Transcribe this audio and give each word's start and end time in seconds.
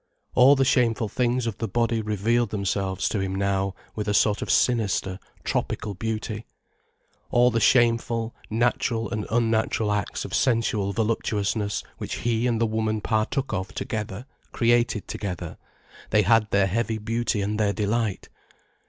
All 0.33 0.55
the 0.55 0.65
shameful 0.65 1.09
things 1.09 1.45
of 1.45 1.59
the 1.59 1.67
body 1.67 2.01
revealed 2.01 2.49
themselves 2.49 3.07
to 3.09 3.19
him 3.19 3.35
now 3.35 3.75
with 3.93 4.07
a 4.07 4.15
sort 4.15 4.41
of 4.41 4.49
sinister, 4.49 5.19
tropical 5.43 5.93
beauty. 5.93 6.43
All 7.29 7.51
the 7.51 7.59
shameful, 7.59 8.33
natural 8.49 9.11
and 9.11 9.27
unnatural 9.29 9.91
acts 9.91 10.25
of 10.25 10.33
sensual 10.33 10.91
voluptuousness 10.91 11.83
which 11.99 12.15
he 12.15 12.47
and 12.47 12.59
the 12.59 12.65
woman 12.65 12.99
partook 12.99 13.53
of 13.53 13.75
together, 13.75 14.25
created 14.51 15.07
together, 15.07 15.59
they 16.09 16.23
had 16.23 16.49
their 16.49 16.65
heavy 16.65 16.97
beauty 16.97 17.39
and 17.43 17.59
their 17.59 17.71
delight. 17.71 18.27